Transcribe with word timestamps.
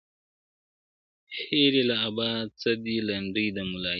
هېري 1.45 1.83
له 1.89 1.95
ابا 2.07 2.29
څه 2.59 2.71
دي 2.83 2.97
لنډۍ 3.07 3.47
د 3.55 3.57
ملالیو- 3.71 3.89